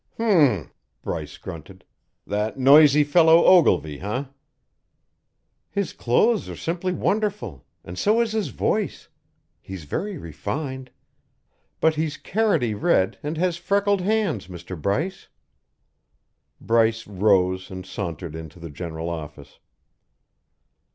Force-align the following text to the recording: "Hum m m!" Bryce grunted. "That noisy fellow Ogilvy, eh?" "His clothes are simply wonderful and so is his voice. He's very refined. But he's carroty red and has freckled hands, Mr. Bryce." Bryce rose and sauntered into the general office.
"Hum 0.17 0.25
m 0.25 0.49
m!" 0.61 0.71
Bryce 1.03 1.37
grunted. 1.37 1.85
"That 2.25 2.57
noisy 2.57 3.03
fellow 3.03 3.45
Ogilvy, 3.45 3.99
eh?" 4.01 4.25
"His 5.69 5.93
clothes 5.93 6.49
are 6.49 6.55
simply 6.55 6.91
wonderful 6.91 7.67
and 7.83 7.99
so 7.99 8.19
is 8.19 8.31
his 8.31 8.47
voice. 8.47 9.09
He's 9.61 9.83
very 9.83 10.17
refined. 10.17 10.89
But 11.79 11.93
he's 11.97 12.17
carroty 12.17 12.73
red 12.73 13.19
and 13.21 13.37
has 13.37 13.57
freckled 13.57 14.01
hands, 14.01 14.47
Mr. 14.47 14.75
Bryce." 14.75 15.27
Bryce 16.59 17.05
rose 17.05 17.69
and 17.69 17.85
sauntered 17.85 18.35
into 18.35 18.59
the 18.59 18.71
general 18.71 19.07
office. 19.07 19.59